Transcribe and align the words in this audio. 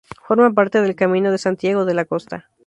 Forma 0.27 0.51
parte 0.51 0.81
del 0.81 0.95
Camino 0.95 1.29
de 1.31 1.37
Santiago 1.37 1.85
de 1.85 1.93
la 1.93 2.05
Costa. 2.05 2.49